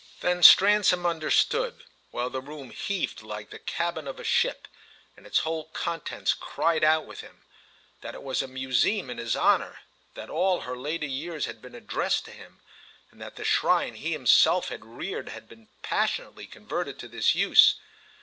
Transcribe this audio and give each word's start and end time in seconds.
Then 0.21 0.41
Stransom 0.41 1.05
understood, 1.05 1.83
while 2.09 2.31
the 2.31 2.41
room 2.41 2.71
heaved 2.71 3.21
like 3.21 3.51
the 3.51 3.59
cabin 3.59 4.07
of 4.07 4.19
a 4.19 4.23
ship, 4.23 4.67
that 5.15 5.27
its 5.27 5.41
whole 5.41 5.65
contents 5.65 6.33
cried 6.33 6.83
out 6.83 7.05
with 7.05 7.21
him, 7.21 7.43
that 8.01 8.15
it 8.15 8.23
was 8.23 8.41
a 8.41 8.47
museum 8.47 9.11
in 9.11 9.19
his 9.19 9.35
honour, 9.35 9.81
that 10.15 10.27
all 10.27 10.61
her 10.61 10.75
later 10.75 11.05
years 11.05 11.45
had 11.45 11.61
been 11.61 11.75
addressed 11.75 12.25
to 12.25 12.31
him 12.31 12.61
and 13.11 13.21
that 13.21 13.35
the 13.35 13.45
shrine 13.45 13.93
he 13.93 14.11
himself 14.11 14.69
had 14.69 14.83
reared 14.83 15.29
had 15.29 15.47
been 15.47 15.67
passionately 15.83 16.47
converted 16.47 16.97
to 16.97 17.07
this 17.07 17.35
use. 17.35 17.75